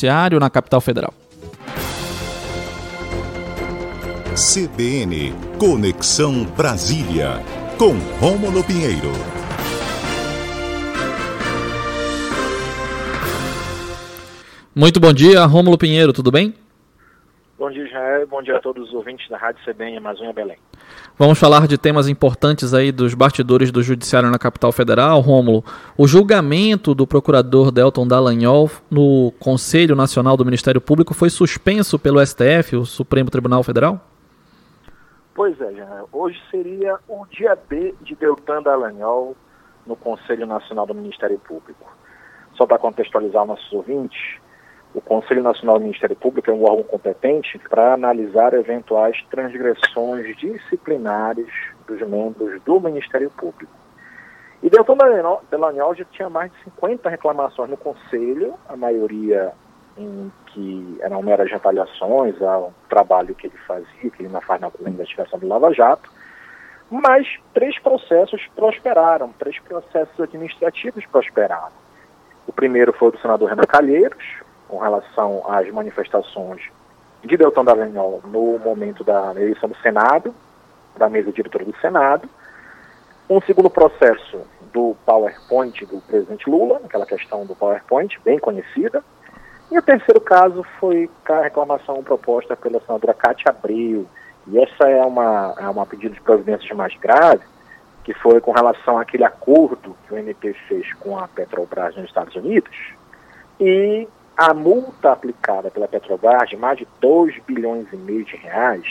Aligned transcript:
Judiciário 0.00 0.40
na 0.40 0.48
capital 0.48 0.80
federal. 0.80 1.12
CBN 4.34 5.34
Conexão 5.58 6.44
Brasília, 6.56 7.42
com 7.76 7.92
Rômulo 8.18 8.64
Pinheiro. 8.64 9.12
Muito 14.74 14.98
bom 14.98 15.12
dia, 15.12 15.44
Rômulo 15.44 15.76
Pinheiro, 15.76 16.14
tudo 16.14 16.30
bem? 16.30 16.54
Bom 17.60 17.70
dia, 17.70 17.84
Israel. 17.84 18.26
Bom 18.26 18.40
dia 18.40 18.56
a 18.56 18.58
todos 18.58 18.88
os 18.88 18.94
ouvintes 18.94 19.28
da 19.28 19.36
Rádio 19.36 19.62
CBN 19.66 19.98
Amazônia 19.98 20.32
Belém. 20.32 20.56
Vamos 21.18 21.38
falar 21.38 21.68
de 21.68 21.76
temas 21.76 22.08
importantes 22.08 22.72
aí 22.72 22.90
dos 22.90 23.12
bastidores 23.12 23.70
do 23.70 23.82
Judiciário 23.82 24.30
na 24.30 24.38
capital 24.38 24.72
federal, 24.72 25.20
Rômulo. 25.20 25.62
O 25.94 26.08
julgamento 26.08 26.94
do 26.94 27.06
procurador 27.06 27.70
Delton 27.70 28.08
Dallagnol 28.08 28.70
no 28.90 29.30
Conselho 29.38 29.94
Nacional 29.94 30.38
do 30.38 30.44
Ministério 30.46 30.80
Público 30.80 31.12
foi 31.12 31.28
suspenso 31.28 31.98
pelo 31.98 32.24
STF, 32.24 32.76
o 32.76 32.86
Supremo 32.86 33.28
Tribunal 33.28 33.62
Federal? 33.62 34.00
Pois 35.34 35.60
é, 35.60 35.70
Israel. 35.70 36.08
Hoje 36.10 36.40
seria 36.50 36.98
o 37.06 37.26
dia 37.26 37.58
B 37.68 37.94
de 38.00 38.14
Deltan 38.14 38.62
Dallagnol 38.62 39.36
no 39.86 39.96
Conselho 39.96 40.46
Nacional 40.46 40.86
do 40.86 40.94
Ministério 40.94 41.38
Público. 41.38 41.94
Só 42.54 42.64
para 42.66 42.78
contextualizar 42.78 43.44
nossos 43.44 43.70
ouvintes, 43.70 44.18
o 44.94 45.00
Conselho 45.00 45.42
Nacional 45.42 45.78
do 45.78 45.84
Ministério 45.84 46.16
Público 46.16 46.50
é 46.50 46.54
um 46.54 46.64
órgão 46.64 46.82
competente 46.82 47.58
para 47.68 47.94
analisar 47.94 48.54
eventuais 48.54 49.16
transgressões 49.30 50.36
disciplinares 50.36 51.48
dos 51.86 52.00
membros 52.00 52.60
do 52.62 52.80
Ministério 52.80 53.30
Público. 53.30 53.72
E 54.62 54.68
Deltan 54.68 54.96
Delagnol 55.50 55.94
já 55.94 56.04
tinha 56.06 56.28
mais 56.28 56.52
de 56.52 56.64
50 56.64 57.08
reclamações 57.08 57.70
no 57.70 57.76
Conselho, 57.76 58.54
a 58.68 58.76
maioria 58.76 59.52
em 59.96 60.30
que 60.46 60.98
eram 61.00 61.22
meras 61.22 61.50
retaliações 61.50 62.40
ao 62.42 62.72
trabalho 62.88 63.34
que 63.34 63.46
ele 63.46 63.56
fazia, 63.66 64.10
que 64.10 64.22
ele 64.22 64.28
não 64.28 64.40
faz 64.40 64.60
na 64.60 64.70
investigação 64.86 65.38
do 65.38 65.46
Lava 65.46 65.72
Jato, 65.72 66.10
mas 66.90 67.26
três 67.54 67.78
processos 67.78 68.46
prosperaram, 68.56 69.32
três 69.38 69.58
processos 69.60 70.18
administrativos 70.20 71.06
prosperaram. 71.06 71.72
O 72.46 72.52
primeiro 72.52 72.92
foi 72.92 73.08
o 73.08 73.12
do 73.12 73.20
senador 73.20 73.48
Renan 73.48 73.62
Calheiros, 73.62 74.24
com 74.70 74.78
relação 74.78 75.42
às 75.48 75.68
manifestações 75.70 76.62
de 77.24 77.36
Deltan 77.36 77.64
Dallagnol 77.64 78.22
no 78.24 78.58
momento 78.60 79.02
da 79.02 79.32
eleição 79.32 79.68
do 79.68 79.76
Senado, 79.78 80.32
da 80.96 81.08
mesa 81.08 81.32
diretora 81.32 81.64
do 81.64 81.76
Senado. 81.78 82.28
Um 83.28 83.40
segundo 83.42 83.68
processo 83.68 84.40
do 84.72 84.96
PowerPoint 85.04 85.84
do 85.86 86.00
presidente 86.02 86.48
Lula, 86.48 86.80
aquela 86.84 87.04
questão 87.04 87.44
do 87.44 87.54
PowerPoint, 87.56 88.18
bem 88.24 88.38
conhecida. 88.38 89.02
E 89.70 89.78
o 89.78 89.82
terceiro 89.82 90.20
caso 90.20 90.64
foi 90.78 91.10
a 91.28 91.42
reclamação 91.42 92.02
proposta 92.02 92.56
pela 92.56 92.80
senadora 92.80 93.14
Cátia 93.14 93.50
Abreu. 93.50 94.06
E 94.46 94.58
essa 94.58 94.88
é 94.88 95.02
uma, 95.04 95.54
é 95.58 95.68
uma 95.68 95.86
pedido 95.86 96.14
de 96.14 96.20
providências 96.20 96.70
mais 96.76 96.96
grave, 96.96 97.44
que 98.04 98.14
foi 98.14 98.40
com 98.40 98.52
relação 98.52 98.98
àquele 98.98 99.24
acordo 99.24 99.96
que 100.06 100.14
o 100.14 100.18
MP 100.18 100.54
fez 100.66 100.92
com 100.94 101.18
a 101.18 101.28
Petrobras 101.28 101.94
nos 101.96 102.06
Estados 102.06 102.34
Unidos, 102.34 102.74
e 103.60 104.08
a 104.40 104.54
multa 104.54 105.12
aplicada 105.12 105.70
pela 105.70 105.86
Petrobras, 105.86 106.48
de 106.48 106.56
mais 106.56 106.78
de 106.78 106.88
2 106.98 107.40
bilhões 107.46 107.86
e 107.92 107.96
meio 107.96 108.24
de 108.24 108.36
reais, 108.36 108.86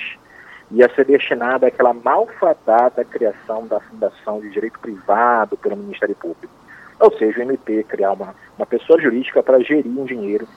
ia 0.70 0.88
ser 0.94 1.06
destinada 1.06 1.66
àquela 1.66 1.92
malfadada 1.92 3.04
criação 3.04 3.66
da 3.66 3.80
Fundação 3.80 4.40
de 4.40 4.52
Direito 4.52 4.78
Privado 4.78 5.58
pelo 5.58 5.76
Ministério 5.76 6.16
Público. 6.16 6.54
Ou 7.00 7.12
seja, 7.18 7.40
o 7.40 7.42
MP 7.42 7.84
criar 7.86 8.12
uma, 8.12 8.36
uma 8.60 8.66
pessoa 8.68 9.02
jurídica 9.02 9.42
para 9.42 9.60
gerir 9.64 9.88
um 9.88 10.06
dinheiro 10.06 10.48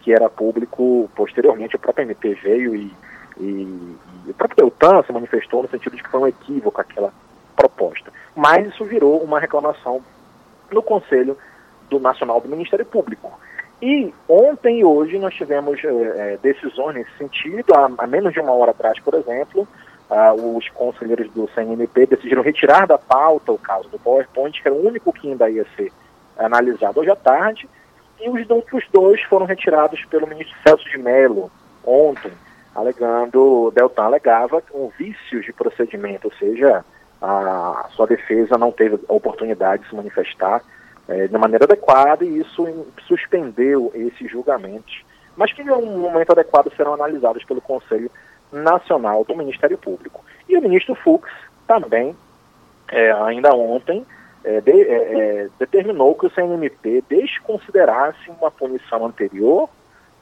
que 0.00 0.12
era 0.12 0.28
público, 0.28 1.08
posteriormente 1.14 1.76
o 1.76 1.78
próprio 1.78 2.02
MP 2.02 2.34
veio 2.34 2.74
e, 2.74 2.92
e, 3.38 3.96
e 4.26 4.30
o 4.30 4.34
próprio 4.34 4.68
Deltan 4.68 5.04
se 5.04 5.12
manifestou 5.12 5.62
no 5.62 5.68
sentido 5.68 5.94
de 5.94 6.02
que 6.02 6.10
foi 6.10 6.18
um 6.18 6.26
equívoco 6.26 6.80
aquela 6.80 7.12
proposta. 7.54 8.12
Mas 8.34 8.66
isso 8.66 8.84
virou 8.84 9.22
uma 9.22 9.38
reclamação 9.38 10.02
no 10.72 10.82
Conselho 10.82 11.38
do 11.88 12.00
Nacional 12.00 12.40
do 12.40 12.48
Ministério 12.48 12.84
Público. 12.84 13.38
E 13.82 14.12
ontem 14.28 14.80
e 14.80 14.84
hoje 14.84 15.18
nós 15.18 15.34
tivemos 15.34 15.80
é, 15.82 16.38
decisões 16.42 16.96
nesse 16.96 17.16
sentido. 17.16 17.74
Há, 17.74 17.90
há, 17.98 18.06
menos 18.06 18.32
de 18.32 18.40
uma 18.40 18.52
hora 18.52 18.72
atrás, 18.72 18.98
por 19.00 19.14
exemplo, 19.14 19.66
ah, 20.10 20.34
os 20.34 20.68
conselheiros 20.70 21.30
do 21.30 21.48
CNMP 21.54 22.06
decidiram 22.06 22.42
retirar 22.42 22.86
da 22.86 22.98
pauta 22.98 23.52
o 23.52 23.58
caso 23.58 23.88
do 23.88 23.98
PowerPoint, 23.98 24.60
que 24.60 24.68
era 24.68 24.76
o 24.76 24.86
único 24.86 25.12
que 25.12 25.28
ainda 25.30 25.48
ia 25.48 25.66
ser 25.76 25.90
analisado 26.36 27.00
hoje 27.00 27.10
à 27.10 27.16
tarde, 27.16 27.68
e 28.20 28.28
os 28.28 28.50
outros 28.50 28.84
dois 28.92 29.22
foram 29.22 29.46
retirados 29.46 30.04
pelo 30.06 30.26
ministro 30.26 30.54
Celso 30.62 30.88
de 30.90 30.98
Mello 30.98 31.50
ontem, 31.82 32.32
alegando, 32.74 33.72
Deltan 33.74 34.04
alegava 34.04 34.62
um 34.74 34.88
vício 34.88 35.40
de 35.40 35.52
procedimento, 35.52 36.28
ou 36.28 36.34
seja, 36.34 36.84
a 37.22 37.88
sua 37.92 38.06
defesa 38.06 38.58
não 38.58 38.70
teve 38.70 38.98
a 39.08 39.12
oportunidade 39.12 39.82
de 39.82 39.88
se 39.88 39.94
manifestar 39.94 40.62
é, 41.10 41.26
de 41.26 41.36
maneira 41.36 41.64
adequada 41.64 42.24
e 42.24 42.38
isso 42.38 42.64
suspendeu 43.06 43.90
esses 43.94 44.30
julgamentos, 44.30 45.04
mas 45.36 45.52
que 45.52 45.60
em 45.60 45.70
um 45.70 45.98
momento 45.98 46.30
adequado 46.30 46.72
serão 46.76 46.94
analisados 46.94 47.44
pelo 47.44 47.60
Conselho 47.60 48.10
Nacional 48.52 49.24
do 49.24 49.36
Ministério 49.36 49.76
Público. 49.76 50.24
E 50.48 50.56
o 50.56 50.62
ministro 50.62 50.94
Fux 50.94 51.28
também, 51.66 52.16
é, 52.88 53.10
ainda 53.12 53.52
ontem, 53.54 54.06
é, 54.44 54.60
de, 54.60 54.70
é, 54.70 54.84
é, 54.84 55.48
determinou 55.58 56.14
que 56.14 56.26
o 56.26 56.30
CNMP 56.30 57.04
desconsiderasse 57.08 58.30
uma 58.30 58.50
punição 58.50 59.04
anterior 59.04 59.68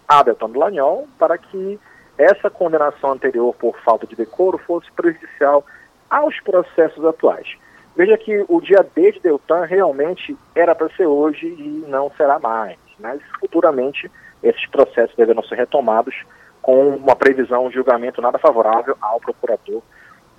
a 0.09 0.23
Deltan 0.23 0.51
Lagnol 0.55 1.07
para 1.19 1.37
que 1.37 1.79
essa 2.17 2.49
condenação 2.49 3.13
anterior 3.13 3.55
por 3.55 3.79
falta 3.81 4.07
de 4.07 4.17
decoro 4.17 4.57
fosse 4.59 4.91
prejudicial 4.93 5.65
aos 6.09 6.41
processos 6.41 7.05
atuais. 7.05 7.57
Veja 7.99 8.17
que 8.17 8.45
o 8.49 8.61
dia 8.61 8.87
D 8.95 9.11
de 9.11 9.19
Deltan 9.19 9.65
realmente 9.65 10.37
era 10.55 10.73
para 10.73 10.89
ser 10.91 11.07
hoje 11.07 11.49
e 11.49 11.85
não 11.89 12.09
será 12.17 12.39
mais, 12.39 12.79
mas 12.97 13.21
futuramente 13.41 14.09
esses 14.41 14.65
processos 14.69 15.17
deverão 15.17 15.43
ser 15.43 15.57
retomados 15.57 16.15
com 16.63 16.91
uma 16.91 17.17
previsão 17.17 17.69
de 17.69 17.75
julgamento 17.75 18.23
nada 18.23 18.39
favorável 18.39 18.97
ao 19.01 19.19
procurador 19.19 19.83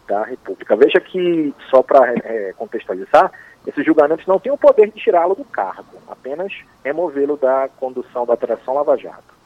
da 0.08 0.24
República. 0.24 0.78
Veja 0.78 1.02
que, 1.02 1.54
só 1.70 1.84
para 1.84 2.14
é, 2.24 2.54
contextualizar, 2.56 3.30
esses 3.68 3.86
julgamentos 3.86 4.26
não 4.26 4.40
têm 4.40 4.54
o 4.54 4.58
poder 4.58 4.90
de 4.90 4.98
tirá-lo 4.98 5.36
do 5.36 5.44
cargo, 5.44 5.98
apenas 6.08 6.54
removê-lo 6.82 7.36
da 7.36 7.68
condução 7.78 8.26
da 8.26 8.36
Operação 8.36 8.74
Lava 8.74 8.96
Jato. 8.96 9.39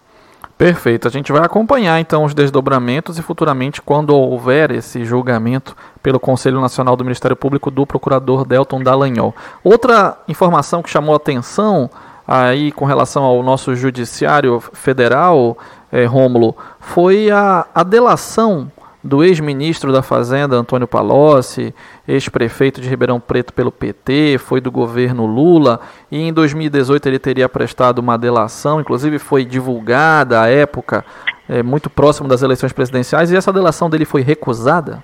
Perfeito. 0.58 1.08
A 1.08 1.12
gente 1.12 1.32
vai 1.32 1.44
acompanhar 1.44 2.00
então 2.00 2.24
os 2.24 2.34
desdobramentos 2.34 3.18
e 3.18 3.22
futuramente, 3.22 3.82
quando 3.82 4.16
houver 4.16 4.72
esse 4.72 5.04
julgamento 5.04 5.76
pelo 6.02 6.20
Conselho 6.20 6.62
Nacional 6.62 6.96
do 6.96 7.04
Ministério 7.04 7.36
Público 7.36 7.72
do 7.72 7.86
Procurador 7.86 8.46
Delton 8.46 8.82
Dallagnol. 8.82 9.36
Outra 9.64 10.18
informação 10.28 10.84
que 10.84 10.90
chamou 10.90 11.16
atenção 11.16 11.90
aí 12.28 12.72
com 12.72 12.86
relação 12.86 13.24
ao 13.24 13.44
nosso 13.44 13.76
Judiciário 13.76 14.60
Federal, 14.74 15.58
é, 15.92 16.06
Rômulo, 16.06 16.56
foi 16.80 17.30
a, 17.30 17.66
a 17.74 17.84
delação 17.84 18.72
do 19.04 19.24
ex-ministro 19.24 19.92
da 19.92 20.02
Fazenda, 20.02 20.56
Antônio 20.56 20.88
Palocci, 20.88 21.76
ex-prefeito 22.08 22.80
de 22.80 22.88
Ribeirão 22.88 23.20
Preto 23.20 23.54
pelo 23.54 23.72
PT, 23.72 24.38
foi 24.38 24.62
do 24.62 24.72
governo 24.72 25.26
Lula, 25.26 25.82
e 26.10 26.22
em 26.22 26.32
2018 26.32 27.08
ele 27.08 27.20
teria 27.20 27.50
prestado 27.50 28.00
uma 28.00 28.18
delação, 28.18 28.80
inclusive 28.80 29.20
foi 29.20 29.44
divulgada 29.44 30.42
à 30.42 30.50
época, 30.50 31.04
é, 31.50 31.62
muito 31.62 31.90
próximo 31.90 32.30
das 32.30 32.42
eleições 32.42 32.72
presidenciais, 32.72 33.32
e 33.32 33.36
essa 33.36 33.52
delação 33.52 33.90
dele 33.90 34.06
foi 34.06 34.22
recusada? 34.22 35.04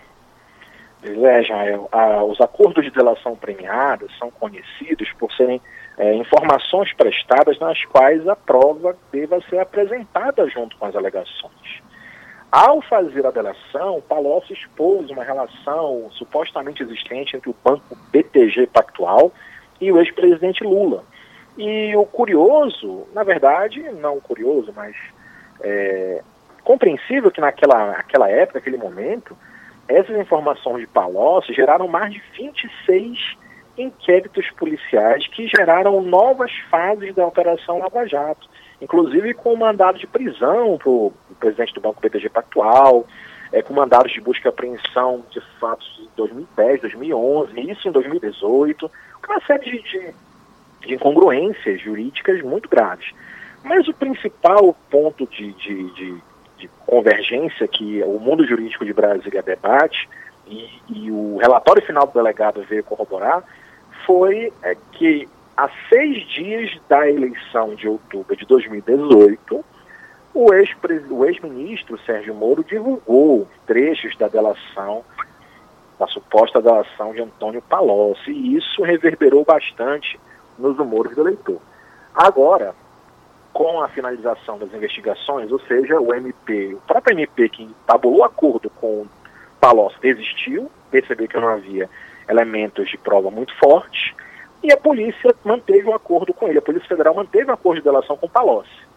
É, 1.04 1.44
Jael, 1.44 1.90
os 2.30 2.40
acordos 2.42 2.84
de 2.84 2.92
delação 2.92 3.36
premiados 3.36 4.12
são 4.18 4.30
conhecidos 4.32 5.10
por 5.18 5.32
serem 5.34 5.62
é, 5.98 6.14
informações 6.16 6.94
prestadas 6.94 7.60
nas 7.60 7.84
quais 7.86 8.26
a 8.28 8.36
prova 8.36 8.96
deva 9.12 9.40
ser 9.50 9.60
apresentada 9.60 10.50
junto 10.50 10.78
com 10.78 10.86
as 10.86 10.96
alegações. 10.96 11.82
Ao 12.52 12.82
fazer 12.82 13.26
a 13.28 13.32
delação, 13.32 14.02
Palocci 14.02 14.54
expôs 14.54 15.10
uma 15.12 15.24
relação 15.24 16.10
supostamente 16.12 16.82
existente 16.82 17.38
entre 17.38 17.50
o 17.50 17.56
banco 17.64 17.96
BTG 18.12 18.66
Pactual 18.68 19.32
e 19.80 19.92
o 19.92 20.00
ex-presidente 20.00 20.64
Lula. 20.64 21.04
E 21.56 21.96
o 21.96 22.06
curioso, 22.06 23.08
na 23.14 23.24
verdade, 23.24 23.82
não 23.92 24.20
curioso, 24.20 24.74
mas 24.76 24.96
é, 25.62 26.24
compreensível 26.64 27.30
que 27.30 27.40
naquela, 27.40 27.92
naquela 27.92 28.28
época, 28.30 28.58
naquele 28.58 28.78
momento, 28.78 29.38
essas 29.88 30.18
informações 30.18 30.82
de 30.82 30.88
Palocci 30.88 31.54
geraram 31.54 31.88
mais 31.88 32.12
de 32.12 32.22
26 32.36 33.38
inquéritos 33.78 34.50
policiais 34.52 35.28
que 35.28 35.48
geraram 35.48 36.02
novas 36.02 36.52
fases 36.72 37.14
da 37.14 37.28
Operação 37.28 37.78
Lava 37.78 38.08
Jato 38.08 38.50
inclusive 38.82 39.34
com 39.34 39.56
mandado 39.56 39.98
de 39.98 40.08
prisão 40.08 40.78
para 40.78 40.90
o 40.90 41.14
presidente 41.40 41.74
do 41.74 41.82
Banco 41.82 42.02
BTG 42.02 42.30
Pactual, 42.30 43.06
é, 43.52 43.62
com 43.62 43.74
mandados 43.74 44.12
de 44.12 44.22
busca 44.22 44.48
e 44.48 44.50
apreensão 44.50 45.24
de 45.32 45.42
fatos 45.60 45.88
de 45.98 46.08
2010, 46.16 46.82
2011, 46.82 47.72
isso 47.72 47.88
em 47.88 47.92
2018, 47.92 48.92
uma 49.28 49.42
série 49.42 49.72
de, 49.72 49.82
de, 49.82 50.14
de 50.86 50.94
incongruências 50.94 51.82
jurídicas 51.82 52.42
muito 52.42 52.70
graves. 52.70 53.12
Mas 53.64 53.88
o 53.88 53.94
principal 53.94 54.76
ponto 54.90 55.28
de, 55.28 55.52
de, 55.54 55.94
de, 55.94 56.24
de 56.58 56.68
convergência 56.86 57.68
que 57.68 58.02
o 58.04 58.20
mundo 58.20 58.48
jurídico 58.48 58.86
de 58.86 58.94
Brasília 58.94 59.42
debate 59.42 60.08
e, 60.48 60.70
e 60.90 61.12
o 61.12 61.38
relatório 61.38 61.82
final 61.82 62.08
do 62.08 62.14
delegado 62.14 62.64
veio 62.64 62.84
corroborar 62.84 63.44
foi 64.06 64.54
é, 64.64 64.76
que 64.94 65.28
há 65.60 65.70
seis 65.90 66.26
dias 66.30 66.72
da 66.88 67.10
eleição 67.10 67.76
de 67.76 67.86
outubro 67.86 68.34
de 68.34 68.46
2018, 68.46 69.66
o 70.34 70.54
ex-ministro 70.54 71.96
ex 71.98 72.06
Sérgio 72.06 72.34
Moro 72.34 72.64
divulgou 72.64 73.46
trechos 73.68 74.16
da 74.16 74.30
delação, 74.30 75.04
da 76.00 76.08
suposta 76.08 76.62
delação 76.62 77.14
de 77.14 77.22
Antônio 77.22 77.62
Palocci, 77.62 78.32
e 78.32 78.56
isso 78.56 78.84
reverberou 78.84 79.44
bastante 79.44 80.18
nos 80.58 80.80
humores 80.80 81.14
do 81.14 81.22
eleitor. 81.22 81.60
Agora, 82.16 82.74
com 83.52 83.82
a 83.82 83.90
finalização 83.90 84.58
das 84.58 84.74
investigações, 84.74 85.52
ou 85.52 85.60
seja, 85.60 86.00
o 86.00 86.14
MP, 86.14 86.74
o 86.74 86.82
próprio 86.88 87.16
MP 87.16 87.50
que 87.50 87.76
tabulou 87.86 88.24
acordo 88.24 88.70
com 88.70 89.06
Palocci 89.60 90.00
desistiu, 90.00 90.72
percebeu 90.90 91.28
que 91.28 91.38
não 91.38 91.50
havia 91.50 91.90
elementos 92.30 92.88
de 92.88 92.98
prova 92.98 93.30
muito 93.30 93.54
fortes, 93.58 94.14
e 94.62 94.72
a 94.72 94.78
polícia 94.78 95.34
manteve 95.44 95.88
um 95.88 95.96
acordo 95.96 96.34
com 96.34 96.48
ele. 96.48 96.60
A 96.60 96.62
Polícia 96.62 96.88
Federal 96.88 97.14
manteve 97.14 97.50
um 97.50 97.54
acordo 97.54 97.78
de 97.78 97.84
delação 97.84 98.18
com 98.18 98.28
Palocci. 98.28 98.88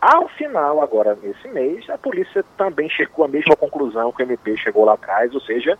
Ao 0.00 0.28
final, 0.28 0.82
agora 0.82 1.16
nesse 1.22 1.48
mês, 1.48 1.88
a 1.88 1.96
polícia 1.96 2.44
também 2.56 2.88
chegou 2.88 3.24
à 3.24 3.28
mesma 3.28 3.56
conclusão 3.56 4.12
que 4.12 4.22
o 4.22 4.24
MP 4.24 4.56
chegou 4.56 4.84
lá 4.84 4.94
atrás, 4.94 5.34
ou 5.34 5.40
seja, 5.40 5.78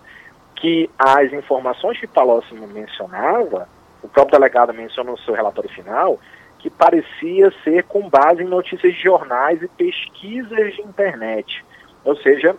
que 0.55 0.89
as 0.99 1.33
informações 1.33 1.99
que 1.99 2.07
Palocci 2.07 2.55
mencionava, 2.55 3.69
o 4.03 4.09
próprio 4.09 4.39
delegado 4.39 4.73
mencionou 4.73 5.17
no 5.17 5.23
seu 5.23 5.35
relatório 5.35 5.71
final, 5.71 6.19
que 6.59 6.71
parecia 6.71 7.53
ser 7.63 7.85
com 7.85 8.09
base 8.09 8.43
em 8.43 8.47
notícias 8.47 8.95
de 8.95 9.03
jornais 9.03 9.63
e 9.63 9.69
pesquisas 9.69 10.75
de 10.75 10.83
internet. 10.83 11.65
Ou 12.05 12.17
seja, 12.17 12.57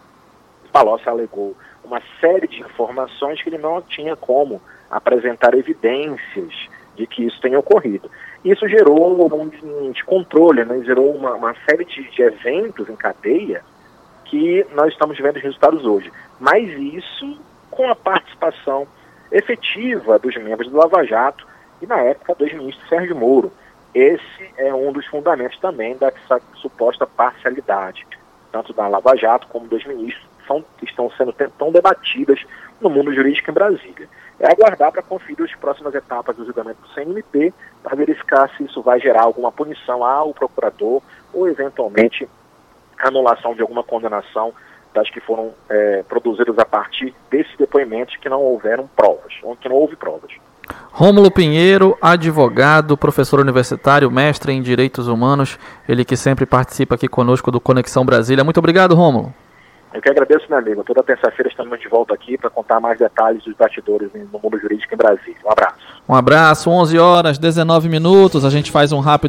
Palocci 0.71 1.09
alegou 1.09 1.55
uma 1.83 2.01
série 2.21 2.47
de 2.47 2.59
informações 2.59 3.41
que 3.41 3.49
ele 3.49 3.57
não 3.57 3.81
tinha 3.81 4.15
como 4.15 4.61
apresentar 4.89 5.53
evidências 5.53 6.53
de 6.95 7.05
que 7.05 7.25
isso 7.25 7.39
tenha 7.39 7.59
ocorrido. 7.59 8.09
Isso 8.43 8.67
gerou 8.67 9.33
um 9.33 9.91
descontrole, 9.91 10.65
né? 10.65 10.81
gerou 10.83 11.13
uma, 11.13 11.33
uma 11.33 11.55
série 11.67 11.85
de, 11.85 12.09
de, 12.09 12.21
eventos 12.21 12.89
em 12.89 12.95
cadeia 12.95 13.63
que 14.25 14.65
nós 14.73 14.91
estamos 14.91 15.17
vendo 15.17 15.37
os 15.37 15.43
resultados 15.43 15.85
hoje. 15.85 16.11
Mas 16.39 16.67
isso 16.69 17.39
com 17.69 17.89
a 17.89 17.95
participação 17.95 18.87
efetiva 19.31 20.17
dos 20.19 20.35
membros 20.37 20.69
do 20.69 20.77
Lava 20.77 21.03
Jato 21.05 21.45
e, 21.81 21.85
na 21.85 21.97
época, 21.97 22.35
do 22.35 22.45
ex-ministro 22.45 22.87
Sérgio 22.87 23.15
Moro. 23.15 23.51
Esse 23.93 24.51
é 24.57 24.73
um 24.73 24.91
dos 24.91 25.05
fundamentos 25.07 25.57
também 25.59 25.95
dessa 25.95 26.41
suposta 26.55 27.05
parcialidade, 27.05 28.05
tanto 28.51 28.73
da 28.73 28.87
Lava 28.87 29.15
Jato 29.15 29.47
como 29.47 29.67
dos 29.67 29.85
ministros, 29.85 30.25
são, 30.45 30.63
estão 30.83 31.09
sendo 31.11 31.33
tão 31.57 31.71
debatidas 31.71 32.39
no 32.79 32.89
mundo 32.89 33.13
jurídico 33.13 33.49
em 33.49 33.53
Brasília 33.53 34.07
é 34.39 34.51
aguardar 34.51 34.91
para 34.91 35.01
conferir 35.01 35.43
as 35.43 35.55
próximas 35.55 35.93
etapas 35.95 36.35
do 36.35 36.45
julgamento 36.45 36.81
do 36.81 36.89
CNMP 36.89 37.53
para 37.81 37.95
verificar 37.95 38.49
se 38.55 38.63
isso 38.63 38.81
vai 38.81 38.99
gerar 38.99 39.23
alguma 39.23 39.51
punição 39.51 40.03
ao 40.03 40.33
procurador 40.33 41.01
ou, 41.33 41.47
eventualmente, 41.47 42.27
anulação 42.99 43.55
de 43.55 43.61
alguma 43.61 43.83
condenação 43.83 44.53
das 44.93 45.09
que 45.09 45.19
foram 45.19 45.53
é, 45.69 46.03
produzidas 46.07 46.57
a 46.57 46.65
partir 46.65 47.13
desses 47.29 47.55
depoimentos 47.57 48.15
que 48.17 48.29
não 48.29 48.41
houveram 48.41 48.87
provas, 48.95 49.33
ou 49.43 49.55
que 49.55 49.69
não 49.69 49.75
houve 49.75 49.95
provas. 49.95 50.31
Rômulo 50.91 51.29
Pinheiro, 51.29 51.97
advogado, 52.01 52.97
professor 52.97 53.39
universitário, 53.39 54.09
mestre 54.09 54.51
em 54.51 54.61
Direitos 54.61 55.07
Humanos, 55.07 55.57
ele 55.87 56.03
que 56.03 56.17
sempre 56.17 56.45
participa 56.45 56.95
aqui 56.95 57.07
conosco 57.07 57.51
do 57.51 57.61
Conexão 57.61 58.05
Brasília. 58.05 58.43
Muito 58.43 58.57
obrigado, 58.57 58.95
Rômulo. 58.95 59.33
Eu 59.93 60.01
que 60.01 60.09
agradeço, 60.09 60.45
meu 60.49 60.59
amigo. 60.59 60.83
Toda 60.83 61.01
terça-feira 61.01 61.49
estamos 61.49 61.79
de 61.79 61.87
volta 61.87 62.13
aqui 62.13 62.37
para 62.37 62.49
contar 62.49 62.79
mais 62.79 62.99
detalhes 62.99 63.43
dos 63.43 63.55
bastidores 63.55 64.09
no 64.13 64.39
mundo 64.39 64.59
jurídico 64.59 64.93
em 64.93 64.97
Brasília. 64.97 65.37
Um 65.45 65.51
abraço. 65.51 65.77
Um 66.09 66.15
abraço, 66.15 66.69
11 66.69 66.99
horas, 66.99 67.37
19 67.37 67.89
minutos. 67.89 68.45
A 68.45 68.49
gente 68.49 68.71
faz 68.71 68.91
um 68.91 68.99
rápido 68.99 69.25